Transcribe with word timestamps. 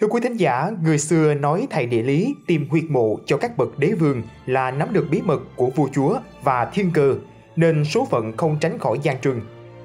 Thưa 0.00 0.06
quý 0.06 0.20
thính 0.20 0.36
giả, 0.36 0.70
người 0.84 0.98
xưa 0.98 1.34
nói 1.34 1.66
thầy 1.70 1.86
địa 1.86 2.02
lý 2.02 2.34
tìm 2.46 2.68
huyệt 2.70 2.84
mộ 2.88 3.18
cho 3.26 3.36
các 3.36 3.56
bậc 3.56 3.78
đế 3.78 3.92
vương 3.92 4.22
là 4.46 4.70
nắm 4.70 4.92
được 4.92 5.06
bí 5.10 5.20
mật 5.24 5.40
của 5.56 5.70
vua 5.70 5.88
chúa 5.94 6.18
và 6.42 6.70
thiên 6.72 6.90
cơ, 6.94 7.14
nên 7.56 7.84
số 7.84 8.06
phận 8.10 8.36
không 8.36 8.56
tránh 8.60 8.78
khỏi 8.78 8.98
gian 9.02 9.16
trừng 9.22 9.40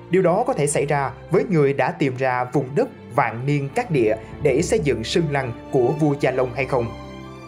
Điều 0.10 0.22
đó 0.22 0.44
có 0.48 0.54
thể 0.54 0.68
xảy 0.68 0.86
ra 0.86 1.12
với 1.32 1.44
người 1.50 1.74
đã 1.74 1.92
tìm 1.92 2.16
ra 2.18 2.44
vùng 2.54 2.76
đất 2.76 2.90
vạn 3.16 3.46
niên 3.46 3.70
các 3.76 3.92
địa 3.92 4.16
để 4.44 4.62
xây 4.62 4.80
dựng 4.80 5.04
sân 5.04 5.24
lăng 5.32 5.52
của 5.72 5.88
vua 6.00 6.16
Gia 6.20 6.32
Long 6.32 6.54
hay 6.54 6.66
không. 6.66 6.86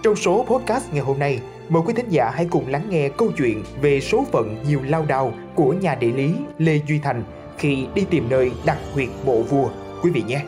Trong 0.04 0.16
số 0.16 0.46
podcast 0.50 0.94
ngày 0.94 1.02
hôm 1.02 1.20
nay, 1.20 1.40
mời 1.70 1.84
quý 1.86 1.94
thính 1.94 2.10
giả 2.10 2.30
hãy 2.30 2.48
cùng 2.50 2.68
lắng 2.68 2.88
nghe 2.90 3.10
câu 3.10 3.32
chuyện 3.38 3.64
về 3.82 4.02
số 4.02 4.26
phận 4.32 4.64
nhiều 4.68 4.80
lao 4.88 5.06
đao 5.08 5.34
của 5.56 5.74
nhà 5.74 5.96
địa 5.96 6.12
lý 6.12 6.34
Lê 6.58 6.80
Duy 6.88 7.00
Thành 7.00 7.24
khi 7.58 7.88
đi 7.96 8.06
tìm 8.10 8.30
nơi 8.30 8.52
đặt 8.66 8.78
huyệt 8.94 9.10
mộ 9.26 9.42
vua. 9.42 9.70
Quý 10.02 10.12
vị 10.12 10.24
nhé! 10.28 10.42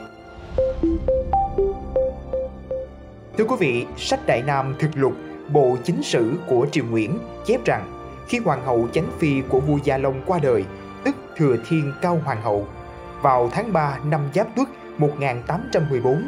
Thưa 3.37 3.43
quý 3.43 3.55
vị, 3.59 3.85
sách 3.97 4.19
Đại 4.27 4.43
Nam 4.47 4.75
thực 4.79 4.89
lục, 4.95 5.13
bộ 5.49 5.77
chính 5.83 6.03
sử 6.03 6.33
của 6.47 6.67
Triều 6.71 6.85
Nguyễn 6.85 7.19
chép 7.45 7.65
rằng 7.65 8.11
khi 8.27 8.39
hoàng 8.39 8.65
hậu 8.65 8.87
chánh 8.93 9.07
phi 9.19 9.41
của 9.49 9.59
vua 9.59 9.77
Gia 9.83 9.97
Long 9.97 10.21
qua 10.25 10.39
đời, 10.43 10.65
tức 11.03 11.15
Thừa 11.35 11.55
Thiên 11.67 11.93
Cao 12.01 12.21
Hoàng 12.25 12.41
hậu, 12.41 12.67
vào 13.21 13.49
tháng 13.53 13.73
3 13.73 13.97
năm 14.05 14.21
Giáp 14.33 14.47
Tuất 14.55 14.67
1814, 14.97 16.27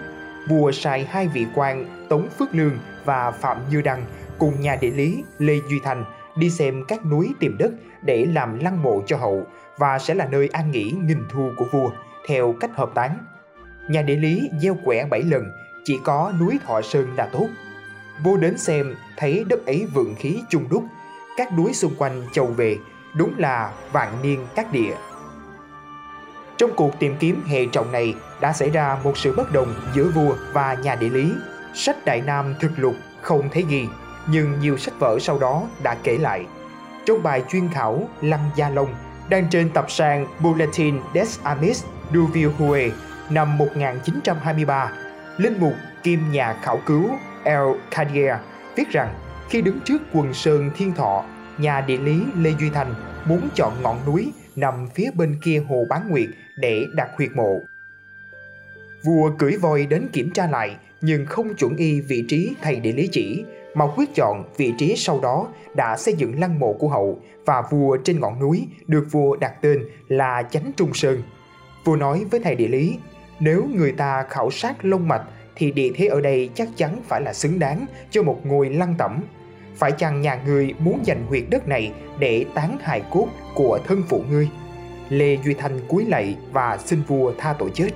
vua 0.50 0.72
sai 0.72 1.08
hai 1.10 1.28
vị 1.28 1.46
quan 1.56 2.06
Tống 2.10 2.30
Phước 2.30 2.56
Lương 2.56 2.78
và 3.06 3.32
Phạm 3.32 3.58
Như 3.70 3.82
Đăng 3.82 4.06
cùng 4.40 4.62
nhà 4.62 4.78
địa 4.82 4.92
lý 4.92 5.24
Lê 5.38 5.56
Duy 5.70 5.80
Thành 5.84 6.06
đi 6.36 6.50
xem 6.50 6.84
các 6.88 7.06
núi 7.06 7.34
tìm 7.40 7.58
đất 7.58 7.72
để 8.02 8.26
làm 8.26 8.60
lăng 8.60 8.84
mộ 8.84 9.02
cho 9.06 9.18
hậu 9.18 9.44
và 9.78 10.00
sẽ 10.00 10.14
là 10.14 10.26
nơi 10.26 10.50
an 10.52 10.72
nghỉ 10.72 10.92
nghìn 10.92 11.20
thu 11.30 11.50
của 11.58 11.66
vua 11.72 11.92
theo 12.28 12.56
cách 12.60 12.72
hợp 12.76 12.92
tán. 12.96 13.18
Nhà 13.90 14.02
địa 14.02 14.16
lý 14.16 14.50
gieo 14.62 14.78
quẻ 14.86 15.06
bảy 15.06 15.24
lần 15.24 15.52
chỉ 15.84 16.00
có 16.04 16.34
núi 16.40 16.60
Thọ 16.66 16.82
Sơn 16.82 17.14
là 17.16 17.30
tốt. 17.32 17.48
Vua 18.24 18.38
đến 18.38 18.58
xem 18.58 18.96
thấy 19.18 19.44
đất 19.48 19.66
ấy 19.66 19.88
vượng 19.94 20.16
khí 20.16 20.44
chung 20.50 20.66
đúc, 20.70 20.84
các 21.38 21.58
núi 21.58 21.74
xung 21.74 21.96
quanh 21.98 22.24
châu 22.32 22.46
về, 22.46 22.78
đúng 23.14 23.34
là 23.38 23.72
vạn 23.92 24.22
niên 24.22 24.46
các 24.56 24.72
địa. 24.72 24.96
Trong 26.58 26.72
cuộc 26.76 27.00
tìm 27.00 27.16
kiếm 27.20 27.44
hệ 27.48 27.66
trọng 27.66 27.92
này 27.92 28.16
đã 28.42 28.54
xảy 28.54 28.70
ra 28.70 28.98
một 29.04 29.18
sự 29.18 29.34
bất 29.36 29.54
đồng 29.54 29.74
giữa 29.94 30.12
vua 30.16 30.36
và 30.54 30.74
nhà 30.74 30.96
địa 30.96 31.10
lý. 31.10 31.32
Sách 31.74 32.06
Đại 32.06 32.22
Nam 32.22 32.56
thực 32.60 32.72
lục 32.78 32.96
không 33.22 33.50
thấy 33.52 33.66
ghi, 33.70 33.88
nhưng 34.28 34.60
nhiều 34.60 34.78
sách 34.78 34.94
vở 35.00 35.20
sau 35.20 35.40
đó 35.40 35.64
đã 35.84 35.96
kể 36.04 36.18
lại. 36.18 36.46
Trong 37.06 37.24
bài 37.24 37.44
chuyên 37.50 37.70
khảo 37.74 38.10
Lăng 38.22 38.50
Gia 38.56 38.70
Long 38.70 38.96
đang 39.30 39.48
trên 39.50 39.70
tập 39.70 39.92
sàn 39.92 40.28
Bulletin 40.40 41.00
des 41.14 41.40
Amis 41.44 41.84
du 42.14 42.26
Vieux 42.26 42.94
năm 43.30 43.58
1923 43.58 44.92
linh 45.40 45.60
mục 45.60 45.74
kim 46.04 46.32
nhà 46.32 46.54
khảo 46.62 46.80
cứu 46.86 47.10
El 47.44 47.78
Cadier 47.92 48.36
viết 48.76 48.90
rằng 48.92 49.16
khi 49.50 49.62
đứng 49.62 49.80
trước 49.86 50.02
quần 50.14 50.34
sơn 50.34 50.72
Thiên 50.76 50.92
Thọ, 50.94 51.26
nhà 51.58 51.82
địa 51.82 51.98
lý 51.98 52.22
Lê 52.38 52.52
Duy 52.60 52.70
Thành 52.70 52.94
muốn 53.26 53.50
chọn 53.56 53.74
ngọn 53.84 54.00
núi 54.06 54.32
nằm 54.56 54.88
phía 54.96 55.12
bên 55.16 55.40
kia 55.44 55.64
hồ 55.70 55.86
Bán 55.90 56.10
Nguyệt 56.10 56.30
để 56.58 56.86
đặt 56.96 57.10
huyệt 57.18 57.30
mộ. 57.36 57.60
Vua 59.04 59.32
cưỡi 59.38 59.58
voi 59.58 59.86
đến 59.86 60.08
kiểm 60.14 60.32
tra 60.32 60.48
lại 60.48 60.76
nhưng 61.02 61.26
không 61.26 61.56
chuẩn 61.56 61.76
y 61.76 62.02
vị 62.02 62.26
trí 62.28 62.56
thầy 62.62 62.80
địa 62.80 62.94
lý 62.94 63.10
chỉ 63.12 63.44
mà 63.74 63.86
quyết 63.96 64.10
chọn 64.16 64.44
vị 64.58 64.74
trí 64.78 64.96
sau 64.96 65.20
đó 65.20 65.48
đã 65.76 65.98
xây 65.98 66.14
dựng 66.14 66.40
lăng 66.40 66.60
mộ 66.60 66.74
của 66.74 66.88
hậu 66.88 67.20
và 67.46 67.64
vua 67.72 67.98
trên 67.98 68.20
ngọn 68.20 68.40
núi 68.40 68.68
được 68.88 69.08
vua 69.12 69.36
đặt 69.36 69.54
tên 69.62 69.86
là 70.08 70.44
Chánh 70.52 70.72
Trung 70.78 70.94
Sơn. 70.94 71.22
Vua 71.84 71.96
nói 71.96 72.26
với 72.32 72.40
thầy 72.40 72.56
địa 72.56 72.68
lý 72.68 72.98
nếu 73.40 73.68
người 73.74 73.92
ta 73.92 74.26
khảo 74.30 74.52
sát 74.52 74.86
lông 74.86 75.08
mạch 75.08 75.24
thì 75.56 75.72
địa 75.72 75.92
thế 75.96 76.08
ở 76.08 76.22
đây 76.22 76.50
chắc 76.56 76.68
chắn 76.76 77.02
phải 77.08 77.22
là 77.22 77.34
xứng 77.34 77.60
đáng 77.60 77.86
cho 78.12 78.24
một 78.24 78.40
ngôi 78.44 78.70
lăng 78.70 78.96
tẩm. 78.98 79.24
Phải 79.76 79.92
chăng 79.92 80.22
nhà 80.22 80.40
ngươi 80.46 80.74
muốn 80.80 81.04
giành 81.06 81.26
huyệt 81.28 81.44
đất 81.50 81.68
này 81.68 81.92
để 82.20 82.46
tán 82.54 82.78
hài 82.82 83.02
cốt 83.12 83.28
của 83.56 83.80
thân 83.88 84.04
phụ 84.08 84.24
ngươi? 84.30 84.50
Lê 85.10 85.38
Duy 85.46 85.54
Thanh 85.54 85.80
cúi 85.88 86.06
lạy 86.06 86.38
và 86.52 86.78
xin 86.78 87.02
vua 87.08 87.34
tha 87.38 87.56
tội 87.60 87.72
chết. 87.74 87.90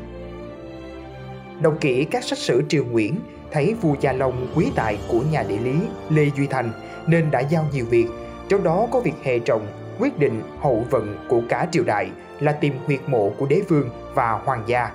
Đọc 1.61 1.77
kỹ 1.81 2.05
các 2.11 2.23
sách 2.23 2.39
sử 2.39 2.63
triều 2.69 2.85
Nguyễn 2.85 3.15
thấy 3.51 3.73
vua 3.81 3.95
Gia 4.01 4.13
Long 4.13 4.47
quý 4.55 4.71
tài 4.75 4.97
của 5.07 5.21
nhà 5.31 5.43
địa 5.43 5.57
lý 5.57 5.75
Lê 6.09 6.25
Duy 6.37 6.47
Thành 6.47 6.71
nên 7.07 7.31
đã 7.31 7.39
giao 7.39 7.65
nhiều 7.73 7.85
việc, 7.85 8.07
trong 8.49 8.63
đó 8.63 8.87
có 8.91 8.99
việc 8.99 9.13
hệ 9.23 9.39
trọng, 9.39 9.67
quyết 9.99 10.19
định 10.19 10.41
hậu 10.59 10.85
vận 10.89 11.17
của 11.29 11.41
cả 11.49 11.67
triều 11.71 11.83
đại 11.83 12.09
là 12.39 12.51
tìm 12.51 12.73
huyệt 12.85 12.99
mộ 13.07 13.29
của 13.37 13.45
đế 13.45 13.61
vương 13.69 13.89
và 14.13 14.31
hoàng 14.31 14.63
gia 14.67 14.89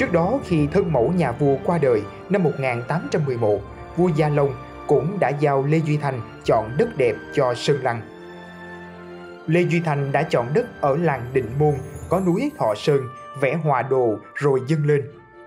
Trước 0.00 0.12
đó 0.12 0.38
khi 0.44 0.66
thân 0.72 0.92
mẫu 0.92 1.12
nhà 1.16 1.32
vua 1.32 1.56
qua 1.64 1.78
đời 1.78 2.02
năm 2.30 2.42
1811, 2.42 3.60
vua 3.96 4.08
Gia 4.08 4.28
Long 4.28 4.54
cũng 4.86 5.18
đã 5.18 5.28
giao 5.28 5.64
Lê 5.66 5.78
Duy 5.78 5.96
Thành 5.96 6.20
chọn 6.44 6.70
đất 6.78 6.96
đẹp 6.96 7.14
cho 7.34 7.54
Sơn 7.54 7.78
Lăng. 7.82 8.00
Lê 9.46 9.62
Duy 9.62 9.80
Thành 9.80 10.12
đã 10.12 10.22
chọn 10.22 10.46
đất 10.54 10.66
ở 10.80 10.96
làng 10.96 11.30
Định 11.32 11.50
Môn, 11.58 11.74
có 12.08 12.20
núi 12.20 12.50
Thọ 12.58 12.74
Sơn, 12.76 13.00
vẽ 13.40 13.54
hòa 13.54 13.82
đồ 13.82 14.16
rồi 14.34 14.60
dâng 14.66 14.86
lên. 14.86 15.02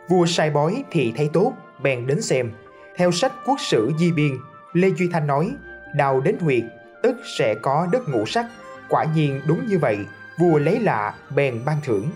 Vua 0.10 0.26
sai 0.26 0.50
bói 0.50 0.84
thì 0.92 1.14
thấy 1.18 1.30
tốt, 1.34 1.54
bèn 1.84 2.08
đến 2.08 2.22
xem. 2.22 2.52
Theo 2.96 3.12
sách 3.12 3.32
quốc 3.46 3.60
sử 3.60 3.92
Di 3.98 4.12
Biên, 4.12 4.32
Lê 4.74 4.90
Duy 4.90 5.08
Thanh 5.08 5.28
nói, 5.28 5.52
đào 5.96 6.22
đến 6.22 6.38
huyệt, 6.40 6.64
tức 7.04 7.16
sẽ 7.38 7.56
có 7.56 7.88
đất 7.92 8.10
ngũ 8.10 8.26
sắc. 8.26 8.46
Quả 8.90 9.06
nhiên 9.16 9.42
đúng 9.48 9.68
như 9.68 9.80
vậy, 9.80 9.98
vua 10.40 10.58
lấy 10.58 10.80
lạ, 10.80 11.14
bèn 11.36 11.62
ban 11.66 11.78
thưởng. 11.84 12.10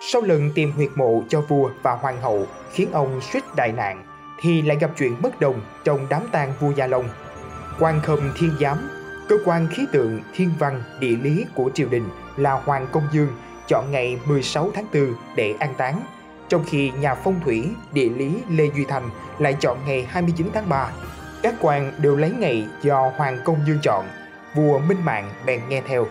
Sau 0.00 0.22
lần 0.22 0.50
tìm 0.54 0.72
huyệt 0.72 0.90
mộ 0.94 1.22
cho 1.28 1.40
vua 1.40 1.70
và 1.82 1.92
hoàng 1.92 2.20
hậu 2.20 2.46
khiến 2.72 2.92
ông 2.92 3.20
suýt 3.20 3.56
đại 3.56 3.72
nạn, 3.72 4.04
thì 4.40 4.62
lại 4.62 4.76
gặp 4.80 4.90
chuyện 4.98 5.22
bất 5.22 5.40
đồng 5.40 5.60
trong 5.84 6.06
đám 6.10 6.22
tang 6.32 6.52
vua 6.60 6.70
Gia 6.70 6.86
Long. 6.86 7.08
Quan 7.80 8.00
Khâm 8.00 8.32
Thiên 8.38 8.50
Giám, 8.60 8.88
cơ 9.28 9.36
quan 9.44 9.68
khí 9.70 9.86
tượng, 9.92 10.20
thiên 10.34 10.50
văn, 10.58 10.82
địa 11.00 11.16
lý 11.16 11.44
của 11.54 11.70
triều 11.74 11.88
đình 11.88 12.08
là 12.36 12.52
Hoàng 12.52 12.86
Công 12.92 13.08
Dương 13.12 13.28
chọn 13.68 13.90
ngày 13.90 14.18
16 14.26 14.70
tháng 14.74 14.86
4 14.94 15.14
để 15.36 15.54
an 15.58 15.74
táng, 15.76 16.00
trong 16.48 16.64
khi 16.66 16.90
nhà 16.90 17.14
phong 17.14 17.40
thủy, 17.44 17.70
địa 17.92 18.08
lý 18.08 18.42
Lê 18.50 18.70
Duy 18.76 18.84
Thành 18.84 19.10
lại 19.38 19.56
chọn 19.60 19.78
ngày 19.86 20.06
29 20.08 20.50
tháng 20.54 20.68
3. 20.68 20.90
Các 21.42 21.54
quan 21.60 21.92
đều 21.98 22.16
lấy 22.16 22.30
ngày 22.30 22.66
do 22.82 23.12
Hoàng 23.16 23.38
Công 23.44 23.58
Dương 23.66 23.78
chọn, 23.82 24.06
vua 24.54 24.78
Minh 24.78 25.04
Mạng 25.04 25.30
bèn 25.46 25.60
nghe 25.68 25.82
theo. 25.88 26.06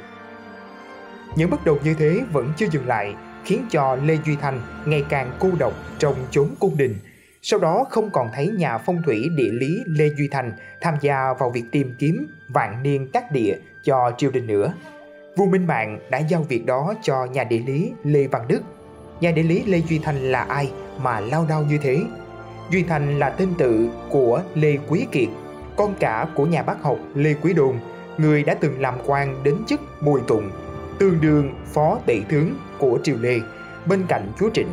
Những 1.35 1.49
bất 1.49 1.65
đồng 1.65 1.77
như 1.83 1.93
thế 1.93 2.21
vẫn 2.31 2.53
chưa 2.57 2.67
dừng 2.71 2.87
lại 2.87 3.15
khiến 3.45 3.65
cho 3.69 3.95
Lê 3.95 4.17
Duy 4.25 4.35
Thanh 4.35 4.61
ngày 4.85 5.05
càng 5.09 5.31
cô 5.39 5.49
độc 5.59 5.73
trong 5.99 6.15
chốn 6.31 6.49
cung 6.59 6.77
đình. 6.77 6.95
Sau 7.41 7.59
đó 7.59 7.85
không 7.89 8.09
còn 8.09 8.29
thấy 8.33 8.47
nhà 8.47 8.77
phong 8.77 9.01
thủy 9.05 9.29
địa 9.35 9.51
lý 9.51 9.77
Lê 9.85 10.09
Duy 10.17 10.27
Thành 10.27 10.53
tham 10.81 10.93
gia 11.01 11.33
vào 11.39 11.49
việc 11.49 11.63
tìm 11.71 11.95
kiếm 11.99 12.27
vạn 12.47 12.83
niên 12.83 13.07
các 13.13 13.31
địa 13.31 13.57
cho 13.83 14.11
triều 14.17 14.31
đình 14.31 14.47
nữa. 14.47 14.73
Vua 15.37 15.45
Minh 15.45 15.67
Mạng 15.67 15.99
đã 16.09 16.17
giao 16.17 16.43
việc 16.43 16.65
đó 16.65 16.93
cho 17.01 17.25
nhà 17.25 17.43
địa 17.43 17.59
lý 17.59 17.91
Lê 18.03 18.27
Văn 18.27 18.45
Đức. 18.47 18.61
Nhà 19.21 19.31
địa 19.31 19.43
lý 19.43 19.63
Lê 19.63 19.81
Duy 19.89 19.99
Thành 19.99 20.31
là 20.31 20.41
ai 20.41 20.71
mà 20.97 21.19
lao 21.19 21.45
đao 21.49 21.65
như 21.69 21.77
thế? 21.77 22.03
Duy 22.71 22.83
Thành 22.83 23.19
là 23.19 23.29
tên 23.29 23.49
tự 23.57 23.89
của 24.09 24.41
Lê 24.55 24.77
Quý 24.87 25.05
Kiệt, 25.11 25.29
con 25.75 25.95
cả 25.99 26.27
của 26.35 26.45
nhà 26.45 26.63
bác 26.63 26.83
học 26.83 26.97
Lê 27.15 27.33
Quý 27.33 27.53
Đôn, 27.53 27.75
người 28.17 28.43
đã 28.43 28.53
từng 28.53 28.81
làm 28.81 28.95
quan 29.05 29.43
đến 29.43 29.55
chức 29.67 29.81
Bùi 30.01 30.21
Tụng 30.27 30.51
tương 30.99 31.21
đương 31.21 31.53
phó 31.65 31.99
tể 32.05 32.21
tướng 32.29 32.55
của 32.85 32.99
triều 33.03 33.17
Lê 33.21 33.39
bên 33.85 34.05
cạnh 34.07 34.31
chúa 34.39 34.49
Trịnh. 34.53 34.67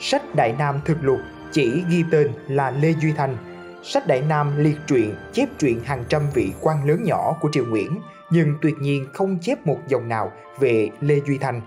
Sách 0.00 0.34
Đại 0.34 0.54
Nam 0.58 0.80
thực 0.84 0.96
lục 1.02 1.18
chỉ 1.52 1.84
ghi 1.90 2.04
tên 2.10 2.32
là 2.48 2.70
Lê 2.70 2.94
Duy 3.02 3.12
Thanh. 3.12 3.36
Sách 3.82 4.06
Đại 4.06 4.22
Nam 4.28 4.52
liệt 4.56 4.76
truyện 4.86 5.14
chép 5.32 5.48
truyện 5.58 5.80
hàng 5.84 6.04
trăm 6.08 6.22
vị 6.34 6.52
quan 6.60 6.88
lớn 6.88 7.04
nhỏ 7.04 7.36
của 7.40 7.48
triều 7.52 7.64
Nguyễn 7.66 8.00
nhưng 8.30 8.54
tuyệt 8.62 8.74
nhiên 8.80 9.06
không 9.12 9.38
chép 9.40 9.66
một 9.66 9.78
dòng 9.88 10.08
nào 10.08 10.32
về 10.58 10.90
Lê 11.00 11.20
Duy 11.26 11.38
Thanh. 11.38 11.60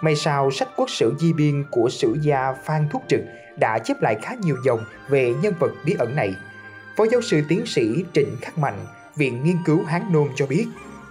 May 0.00 0.16
sao 0.16 0.50
sách 0.50 0.68
quốc 0.76 0.90
sử 0.90 1.14
di 1.18 1.32
biên 1.32 1.64
của 1.70 1.88
sử 1.90 2.16
gia 2.22 2.52
Phan 2.52 2.88
Thúc 2.90 3.02
Trực 3.08 3.20
đã 3.58 3.78
chép 3.78 4.02
lại 4.02 4.16
khá 4.22 4.34
nhiều 4.42 4.56
dòng 4.64 4.80
về 5.08 5.34
nhân 5.42 5.54
vật 5.60 5.72
bí 5.84 5.94
ẩn 5.98 6.16
này. 6.16 6.34
Phó 6.96 7.04
giáo 7.10 7.20
sư 7.20 7.42
tiến 7.48 7.66
sĩ 7.66 8.04
Trịnh 8.12 8.36
Khắc 8.42 8.58
Mạnh, 8.58 8.86
Viện 9.16 9.44
Nghiên 9.44 9.56
cứu 9.64 9.84
Hán 9.84 10.02
Nôn 10.12 10.28
cho 10.36 10.46
biết, 10.46 10.66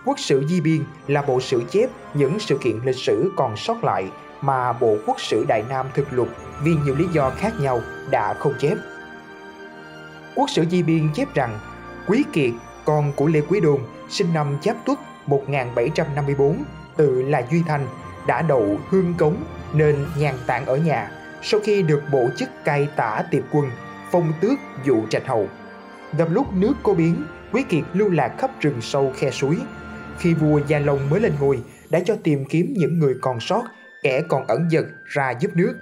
Quốc 0.06 0.20
sử 0.20 0.46
Di 0.48 0.62
Biên 0.62 0.84
là 1.08 1.22
bộ 1.22 1.42
sử 1.42 1.64
chép 1.72 1.90
những 2.14 2.40
sự 2.40 2.58
kiện 2.58 2.80
lịch 2.86 2.96
sử 2.96 3.32
còn 3.36 3.58
sót 3.58 3.84
lại 3.84 4.12
mà 4.42 4.74
Bộ 4.74 4.98
Quốc 5.06 5.22
sử 5.22 5.46
Đại 5.48 5.64
Nam 5.70 5.88
thực 5.94 6.14
lục 6.14 6.28
vì 6.64 6.72
nhiều 6.86 6.96
lý 6.96 7.06
do 7.14 7.30
khác 7.30 7.54
nhau 7.62 7.82
đã 8.12 8.34
không 8.34 8.54
chép. 8.60 8.78
Quốc 10.36 10.50
sử 10.50 10.66
Di 10.72 10.84
Biên 10.84 11.10
chép 11.14 11.34
rằng 11.34 11.60
Quý 12.08 12.24
Kiệt, 12.34 12.52
con 12.86 13.12
của 13.16 13.28
Lê 13.28 13.42
Quý 13.42 13.60
Đôn, 13.60 13.80
sinh 14.10 14.34
năm 14.34 14.58
Giáp 14.64 14.86
Tuất 14.86 15.00
1754, 15.26 16.64
tự 16.96 17.22
là 17.22 17.44
Duy 17.52 17.64
Thanh, 17.68 17.88
đã 18.28 18.42
đậu 18.42 18.80
hương 18.90 19.14
cống 19.18 19.36
nên 19.74 20.06
nhàn 20.18 20.36
tản 20.48 20.66
ở 20.66 20.78
nhà 20.78 21.12
sau 21.42 21.60
khi 21.64 21.82
được 21.82 22.02
bổ 22.12 22.30
chức 22.38 22.50
cai 22.66 22.88
tả 22.96 23.24
tiệp 23.32 23.44
quân, 23.52 23.70
phong 24.12 24.34
tước 24.42 24.60
dụ 24.86 25.08
trạch 25.10 25.28
hầu. 25.28 25.48
Gặp 26.18 26.28
lúc 26.32 26.54
nước 26.54 26.74
có 26.84 26.94
biến, 26.94 27.24
Quý 27.52 27.64
Kiệt 27.64 27.84
lưu 27.94 28.10
lạc 28.10 28.34
khắp 28.38 28.52
rừng 28.62 28.82
sâu 28.82 29.12
khe 29.16 29.32
suối, 29.32 29.58
khi 30.20 30.34
vua 30.34 30.60
Gia 30.68 30.80
Long 30.80 31.10
mới 31.10 31.20
lên 31.20 31.34
ngôi 31.40 31.60
đã 31.90 32.00
cho 32.06 32.16
tìm 32.24 32.46
kiếm 32.46 32.74
những 32.78 33.00
người 33.00 33.16
còn 33.22 33.40
sót, 33.40 33.64
kẻ 34.04 34.22
còn 34.30 34.48
ẩn 34.48 34.68
giật 34.72 34.86
ra 35.06 35.34
giúp 35.40 35.52
nước. 35.56 35.80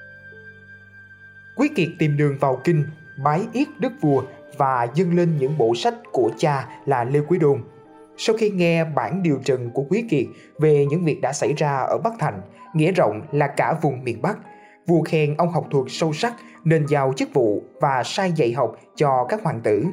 Quý 1.56 1.70
Kiệt 1.76 1.90
tìm 2.00 2.18
đường 2.18 2.38
vào 2.40 2.62
kinh, 2.64 2.86
bái 3.24 3.48
yết 3.54 3.68
đức 3.80 3.92
vua 4.02 4.24
và 4.58 4.88
dâng 4.96 5.16
lên 5.16 5.38
những 5.40 5.58
bộ 5.58 5.76
sách 5.76 5.94
của 6.12 6.32
cha 6.38 6.68
là 6.86 7.04
Lê 7.04 7.20
Quý 7.20 7.40
Đôn. 7.40 7.64
Sau 8.18 8.38
khi 8.38 8.50
nghe 8.50 8.84
bản 8.84 9.24
điều 9.24 9.40
trần 9.46 9.70
của 9.70 9.86
Quý 9.90 10.04
Kiệt 10.10 10.26
về 10.60 10.86
những 10.86 11.06
việc 11.06 11.22
đã 11.22 11.34
xảy 11.34 11.54
ra 11.54 11.78
ở 11.78 11.98
Bắc 11.98 12.14
Thành, 12.20 12.42
nghĩa 12.74 12.92
rộng 12.92 13.22
là 13.32 13.48
cả 13.48 13.74
vùng 13.82 14.04
miền 14.04 14.22
Bắc, 14.22 14.38
vua 14.88 15.02
khen 15.02 15.36
ông 15.38 15.52
học 15.52 15.68
thuật 15.72 15.86
sâu 15.90 16.14
sắc 16.14 16.34
nên 16.64 16.88
giao 16.88 17.14
chức 17.18 17.34
vụ 17.34 17.64
và 17.82 18.04
sai 18.06 18.32
dạy 18.32 18.54
học 18.54 18.76
cho 18.96 19.26
các 19.30 19.44
hoàng 19.44 19.62
tử. 19.64 19.86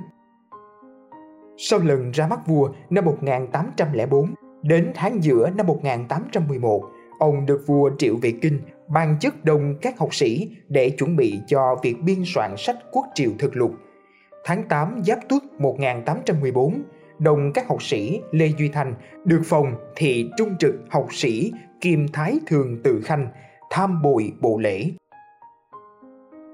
Sau 1.62 1.81
lần 1.81 2.11
ra 2.11 2.27
mắt 2.27 2.47
vua 2.47 2.69
năm 2.91 3.05
1804, 3.05 4.35
đến 4.62 4.93
tháng 4.95 5.25
giữa 5.25 5.51
năm 5.51 5.67
1811, 5.67 6.85
ông 7.19 7.47
được 7.47 7.65
vua 7.67 7.91
triệu 7.99 8.17
về 8.17 8.33
kinh, 8.43 8.61
ban 8.89 9.19
chức 9.19 9.45
đông 9.45 9.75
các 9.83 9.99
học 9.99 10.15
sĩ 10.15 10.57
để 10.69 10.91
chuẩn 10.91 11.17
bị 11.17 11.41
cho 11.47 11.77
việc 11.83 11.97
biên 12.03 12.23
soạn 12.27 12.55
sách 12.57 12.77
quốc 12.93 13.07
triều 13.15 13.31
thực 13.39 13.57
lục. 13.57 13.73
Tháng 14.45 14.62
8 14.69 15.03
Giáp 15.07 15.19
Tuất 15.29 15.43
1814, 15.59 16.83
đồng 17.19 17.53
các 17.53 17.69
học 17.69 17.83
sĩ 17.83 18.21
Lê 18.31 18.51
Duy 18.59 18.69
Thành 18.69 18.95
được 19.25 19.43
phòng 19.45 19.75
thị 19.97 20.31
trung 20.37 20.56
trực 20.59 20.75
học 20.91 21.06
sĩ 21.11 21.53
Kim 21.81 22.06
Thái 22.13 22.39
Thường 22.47 22.83
Tự 22.85 23.01
Khanh 23.05 23.29
tham 23.71 24.03
bồi 24.03 24.33
bộ 24.41 24.59
lễ. 24.59 24.91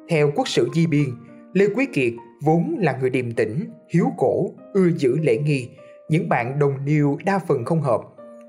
Theo 0.09 0.31
quốc 0.35 0.49
sử 0.49 0.69
Di 0.75 0.87
Biên, 0.87 1.09
Lê 1.53 1.67
Quý 1.77 1.87
Kiệt 1.93 2.13
vốn 2.43 2.77
là 2.79 2.97
người 3.01 3.11
điềm 3.11 3.33
tĩnh, 3.33 3.65
hiếu 3.89 4.07
cổ, 4.19 4.51
ưa 4.73 4.89
giữ 4.97 5.19
lễ 5.23 5.39
nghi, 5.39 5.69
những 6.09 6.29
bạn 6.29 6.59
đồng 6.59 6.85
niêu 6.85 7.19
đa 7.25 7.39
phần 7.39 7.65
không 7.65 7.81
hợp. 7.81 8.01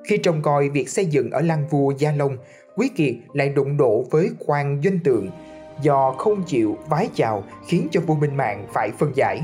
Khi 0.10 0.18
trông 0.18 0.42
coi 0.42 0.70
việc 0.70 0.90
xây 0.90 1.06
dựng 1.06 1.32
ở 1.32 1.42
Lăng 1.42 1.68
Vua 1.68 1.92
Gia 1.98 2.12
Long, 2.12 2.38
Quý 2.76 2.90
Kiệt 2.96 3.16
lại 3.34 3.50
đụng 3.50 3.78
độ 3.78 4.06
với 4.12 4.30
quan 4.46 4.82
doanh 4.84 5.00
tượng 5.00 5.30
do 5.82 6.12
không 6.12 6.44
chịu 6.44 6.78
vái 6.90 7.10
chào 7.16 7.44
khiến 7.68 7.88
cho 7.92 8.02
vua 8.02 8.16
Minh 8.16 8.38
Mạng 8.38 8.68
phải 8.74 8.92
phân 9.00 9.12
giải. 9.16 9.42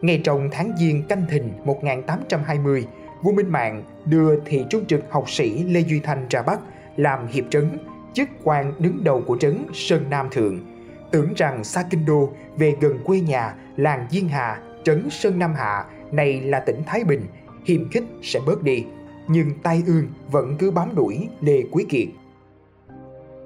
Ngay 0.00 0.20
trong 0.24 0.48
tháng 0.52 0.72
Giêng 0.78 1.02
canh 1.08 1.24
thìn 1.30 1.52
1820, 1.64 2.86
vua 3.22 3.32
Minh 3.32 3.50
Mạng 3.50 3.82
đưa 4.04 4.40
thị 4.40 4.64
trung 4.70 4.86
trực 4.86 5.00
học 5.10 5.30
sĩ 5.30 5.64
Lê 5.64 5.80
Duy 5.80 6.00
Thanh 6.00 6.26
ra 6.30 6.42
Bắc 6.42 6.60
làm 6.96 7.26
hiệp 7.26 7.44
trấn, 7.50 7.78
chức 8.12 8.28
quan 8.44 8.72
đứng 8.78 9.04
đầu 9.04 9.22
của 9.26 9.36
trấn 9.36 9.66
Sơn 9.72 10.04
Nam 10.10 10.28
Thượng. 10.30 10.75
Tưởng 11.16 11.34
rằng 11.36 11.64
xa 11.64 11.84
kinh 11.90 12.06
đô 12.06 12.28
về 12.56 12.74
gần 12.80 12.98
quê 13.04 13.20
nhà 13.20 13.54
làng 13.76 14.06
Diên 14.10 14.28
Hà, 14.28 14.60
trấn 14.84 15.10
Sơn 15.10 15.38
Nam 15.38 15.54
Hạ 15.54 15.84
này 16.12 16.40
là 16.40 16.60
tỉnh 16.60 16.82
Thái 16.86 17.04
Bình, 17.04 17.20
hiềm 17.64 17.90
khích 17.90 18.04
sẽ 18.22 18.40
bớt 18.46 18.62
đi. 18.62 18.84
Nhưng 19.28 19.50
tai 19.62 19.82
ương 19.86 20.06
vẫn 20.30 20.56
cứ 20.58 20.70
bám 20.70 20.94
đuổi 20.94 21.28
Lê 21.40 21.62
Quý 21.70 21.84
Kiệt. 21.88 22.08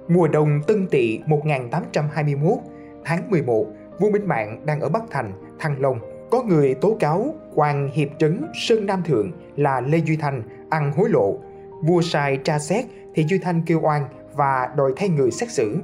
Mùa 0.09 0.29
đông 0.29 0.61
Tân 0.67 0.87
Tỵ 0.87 1.21
1821, 1.27 2.59
tháng 3.05 3.31
11, 3.31 3.67
vua 3.99 4.11
Minh 4.11 4.29
Mạng 4.29 4.67
đang 4.67 4.81
ở 4.81 4.89
Bắc 4.89 5.03
Thành, 5.11 5.33
Thăng 5.59 5.81
Long 5.81 6.29
có 6.31 6.43
người 6.43 6.75
tố 6.75 6.97
cáo 7.01 7.35
quan 7.55 7.91
hiệp 7.93 8.09
trấn 8.19 8.45
Sơn 8.55 8.87
Nam 8.87 9.03
Thượng 9.03 9.33
là 9.57 9.81
Lê 9.81 9.99
Duy 9.99 10.17
Thanh 10.17 10.43
ăn 10.71 10.93
hối 10.93 11.09
lộ. 11.09 11.39
Vua 11.83 12.01
sai 12.01 12.37
tra 12.37 12.59
xét 12.59 12.85
thì 13.15 13.25
Duy 13.29 13.39
Thanh 13.39 13.63
kêu 13.67 13.81
oan 13.81 14.05
và 14.35 14.71
đòi 14.77 14.93
thay 14.97 15.09
người 15.09 15.31
xét 15.31 15.51
xử. 15.51 15.77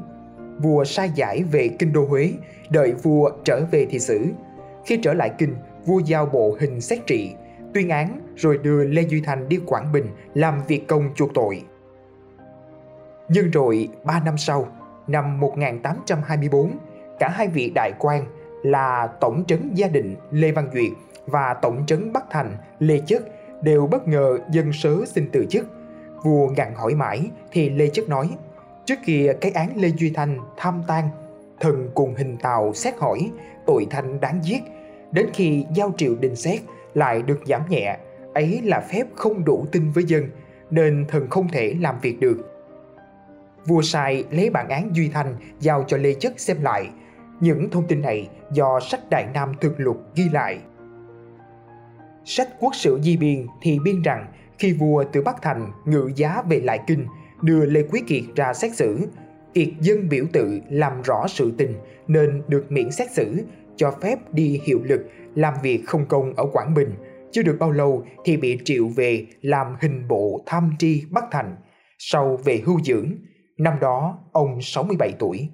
Vua 0.58 0.85
sai 0.85 1.11
giải 1.14 1.43
về 1.43 1.69
kinh 1.79 1.93
đô 1.93 2.05
Huế, 2.05 2.32
đợi 2.70 2.93
vua 2.93 3.31
trở 3.44 3.61
về 3.70 3.87
thì 3.91 3.99
xử. 3.99 4.26
Khi 4.87 4.99
trở 5.03 5.14
lại 5.14 5.31
kinh, 5.38 5.55
vua 5.85 5.99
giao 5.99 6.26
bộ 6.26 6.56
hình 6.61 6.81
xét 6.81 7.06
trị, 7.06 7.35
tuyên 7.75 7.88
án 7.88 8.20
rồi 8.37 8.58
đưa 8.62 8.85
Lê 8.85 9.03
Duy 9.03 9.20
thành 9.20 9.49
đi 9.49 9.58
Quảng 9.67 9.93
Bình 9.93 10.06
làm 10.35 10.62
việc 10.69 10.88
công 10.88 11.11
chuộc 11.14 11.35
tội. 11.35 11.62
Nhưng 13.29 13.50
rồi 13.50 13.88
3 14.05 14.20
năm 14.25 14.38
sau, 14.38 14.69
năm 15.06 15.41
1824, 15.41 16.70
cả 17.19 17.29
hai 17.29 17.49
vị 17.49 17.73
đại 17.75 17.93
quan 17.99 18.25
là 18.62 19.08
tổng 19.20 19.44
trấn 19.47 19.70
gia 19.75 19.88
định 19.88 20.14
Lê 20.31 20.53
Văn 20.53 20.69
Duyệt 20.75 20.93
và 21.26 21.55
tổng 21.55 21.87
trấn 21.87 22.12
Bắc 22.12 22.25
Thành 22.31 22.56
Lê 22.79 23.00
Chất 23.06 23.23
đều 23.62 23.87
bất 23.87 24.08
ngờ 24.08 24.38
dân 24.50 24.73
sớ 24.73 24.97
xin 25.06 25.29
từ 25.32 25.47
chức. 25.50 25.67
Vua 26.23 26.49
ngặn 26.49 26.75
hỏi 26.75 26.94
mãi 26.94 27.31
thì 27.53 27.70
Lê 27.70 27.88
Chất 27.88 28.08
nói 28.08 28.31
Trước 28.86 28.98
kia 29.04 29.32
cái 29.40 29.52
án 29.52 29.76
Lê 29.76 29.88
Duy 29.88 30.10
Thanh 30.10 30.38
tham 30.56 30.82
tan 30.86 31.08
Thần 31.60 31.90
cùng 31.94 32.14
hình 32.14 32.36
tàu 32.36 32.74
xét 32.74 32.94
hỏi 32.98 33.30
Tội 33.66 33.86
thanh 33.90 34.20
đáng 34.20 34.40
giết. 34.42 34.62
Đến 35.12 35.26
khi 35.34 35.64
giao 35.74 35.92
triệu 35.96 36.14
đình 36.14 36.36
xét 36.36 36.60
Lại 36.94 37.22
được 37.22 37.40
giảm 37.46 37.62
nhẹ. 37.68 37.96
Ấy 38.34 38.60
là 38.64 38.80
phép 38.80 39.06
không 39.14 39.44
đủ 39.44 39.66
tin 39.72 39.90
với 39.90 40.04
dân 40.04 40.28
Nên 40.70 41.04
thần 41.08 41.28
không 41.30 41.48
thể 41.48 41.74
làm 41.80 42.00
việc 42.00 42.20
được. 42.20 42.36
Vua 43.66 43.82
sai 43.82 44.24
lấy 44.30 44.50
bản 44.50 44.68
án 44.68 44.96
Duy 44.96 45.08
Thanh 45.08 45.36
Giao 45.60 45.84
cho 45.88 45.96
Lê 45.96 46.14
Chất 46.14 46.40
xem 46.40 46.56
lại. 46.62 46.90
Những 47.40 47.70
thông 47.70 47.86
tin 47.86 48.02
này 48.02 48.28
do 48.52 48.80
sách 48.80 49.00
Đại 49.10 49.26
Nam 49.34 49.52
Thực 49.60 49.80
Lục 49.80 50.02
ghi 50.14 50.28
lại. 50.32 50.58
Sách 52.24 52.48
Quốc 52.60 52.74
sử 52.74 53.00
Di 53.02 53.16
Biên 53.16 53.46
thì 53.62 53.78
biên 53.84 54.02
rằng 54.02 54.26
khi 54.58 54.72
vua 54.72 55.04
từ 55.12 55.22
Bắc 55.22 55.42
Thành 55.42 55.72
ngự 55.84 56.10
giá 56.16 56.42
về 56.48 56.60
lại 56.60 56.80
kinh, 56.86 57.06
đưa 57.42 57.66
Lê 57.66 57.82
Quý 57.82 58.02
Kiệt 58.06 58.22
ra 58.36 58.54
xét 58.54 58.74
xử, 58.74 58.98
Kiệt 59.54 59.68
dân 59.80 60.08
biểu 60.08 60.24
tự 60.32 60.60
làm 60.70 61.02
rõ 61.02 61.26
sự 61.28 61.52
tình 61.58 61.74
nên 62.08 62.42
được 62.48 62.72
miễn 62.72 62.90
xét 62.90 63.10
xử, 63.10 63.36
cho 63.76 63.92
phép 64.02 64.32
đi 64.32 64.60
hiệu 64.64 64.80
lực 64.84 65.00
làm 65.34 65.54
việc 65.62 65.82
không 65.86 66.06
công 66.06 66.34
ở 66.34 66.44
Quảng 66.52 66.74
Bình. 66.74 66.94
Chưa 67.32 67.42
được 67.42 67.56
bao 67.60 67.70
lâu 67.70 68.06
thì 68.24 68.36
bị 68.36 68.58
triệu 68.64 68.88
về 68.88 69.26
làm 69.40 69.66
hình 69.80 70.08
bộ 70.08 70.42
tham 70.46 70.70
tri 70.78 71.02
Bắc 71.10 71.24
Thành. 71.30 71.56
Sau 71.98 72.38
về 72.44 72.62
hưu 72.64 72.80
dưỡng, 72.84 73.12
năm 73.58 73.74
đó 73.80 74.18
ông 74.32 74.60
67 74.60 75.12
tuổi. 75.18 75.48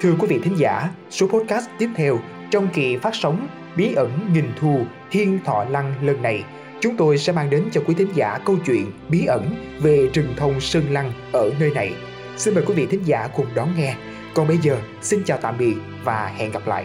Thưa 0.00 0.14
quý 0.20 0.26
vị 0.28 0.38
thính 0.42 0.54
giả, 0.58 0.90
số 1.10 1.28
podcast 1.28 1.68
tiếp 1.78 1.88
theo 1.96 2.18
trong 2.50 2.68
kỳ 2.74 2.96
phát 2.96 3.14
sóng 3.14 3.48
Bí 3.76 3.94
ẩn 3.94 4.10
nghìn 4.32 4.52
thu 4.60 4.80
Thiên 5.10 5.38
Thọ 5.44 5.64
Lăng 5.64 5.94
lần 6.02 6.22
này, 6.22 6.44
chúng 6.80 6.96
tôi 6.96 7.18
sẽ 7.18 7.32
mang 7.32 7.50
đến 7.50 7.64
cho 7.72 7.80
quý 7.86 7.94
thính 7.98 8.10
giả 8.14 8.38
câu 8.44 8.56
chuyện 8.66 8.92
bí 9.08 9.26
ẩn 9.26 9.54
về 9.80 10.08
rừng 10.14 10.34
thông 10.36 10.60
Sơn 10.60 10.84
Lăng 10.90 11.12
ở 11.32 11.50
nơi 11.60 11.70
này. 11.70 11.92
Xin 12.36 12.54
mời 12.54 12.64
quý 12.66 12.74
vị 12.74 12.86
thính 12.86 13.02
giả 13.04 13.28
cùng 13.36 13.46
đón 13.54 13.68
nghe. 13.76 13.96
Còn 14.34 14.48
bây 14.48 14.58
giờ, 14.58 14.78
xin 15.02 15.22
chào 15.24 15.38
tạm 15.42 15.58
biệt 15.58 15.74
và 16.04 16.26
hẹn 16.36 16.50
gặp 16.50 16.66
lại. 16.66 16.84